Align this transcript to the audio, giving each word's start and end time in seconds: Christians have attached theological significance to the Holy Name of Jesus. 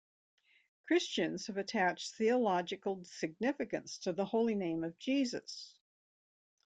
Christians 0.87 1.45
have 1.45 1.57
attached 1.57 2.15
theological 2.15 3.03
significance 3.05 3.99
to 3.99 4.11
the 4.13 4.25
Holy 4.25 4.55
Name 4.55 4.83
of 4.83 4.97
Jesus. 4.97 5.75